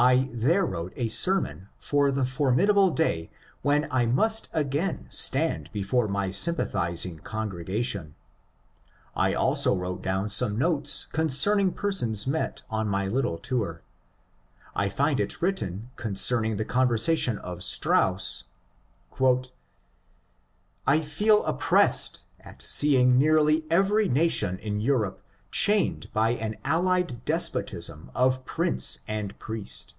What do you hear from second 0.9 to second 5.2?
a sermon for the formidable day when I mast again